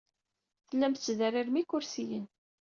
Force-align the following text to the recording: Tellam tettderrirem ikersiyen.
Tellam 0.67 0.93
tettderrirem 0.93 1.57
ikersiyen. 1.61 2.25